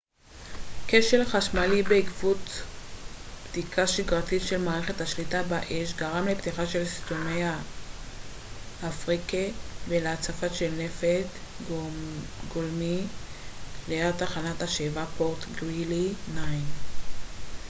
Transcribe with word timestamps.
כשל 0.87 1.25
חשמלי 1.25 1.83
בעקבות 1.83 2.61
בדיקה 3.49 3.87
שגרתית 3.87 4.41
של 4.41 4.57
מערכת 4.57 5.01
השליטה 5.01 5.43
באש 5.43 5.93
גרם 5.93 6.27
לפתיחה 6.27 6.67
של 6.67 6.85
שסתומי 6.85 7.41
הפריקה 8.83 9.53
ולהצפה 9.87 10.49
של 10.49 10.73
נפט 10.79 11.27
גולמי 12.53 12.99
ליד 13.87 14.11
תחנת 14.17 14.61
השאיבה 14.61 15.05
פורט 15.17 15.39
גרילי 15.57 16.11
9 16.33 16.39